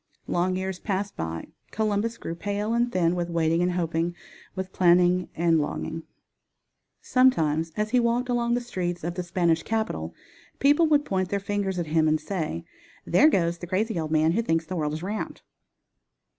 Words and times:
Long 0.25 0.55
years 0.55 0.79
passed 0.79 1.15
by. 1.15 1.49
Columbus 1.69 2.17
grew 2.17 2.33
pale 2.33 2.73
and 2.73 2.91
thin 2.91 3.15
with 3.15 3.29
waiting 3.29 3.61
and 3.61 3.73
hoping, 3.73 4.15
with 4.55 4.73
planning 4.73 5.29
arid 5.35 5.59
longing. 5.59 6.01
Sometimes 7.01 7.71
as 7.77 7.91
he 7.91 7.99
walked 7.99 8.27
along 8.27 8.55
the 8.55 8.61
streets 8.61 9.03
of 9.03 9.13
the 9.13 9.21
Spanish 9.21 9.61
capital 9.61 10.15
people 10.57 10.87
would 10.87 11.05
point 11.05 11.29
their 11.29 11.39
fingers 11.39 11.77
at 11.77 11.85
him 11.93 12.07
and 12.07 12.19
say: 12.19 12.65
"There 13.05 13.29
goes 13.29 13.59
the 13.59 13.67
crazy 13.67 13.99
old 13.99 14.09
man 14.09 14.31
who 14.31 14.41
thinks 14.41 14.65
the 14.65 14.75
world 14.75 14.93
is 14.93 15.03
round." 15.03 15.43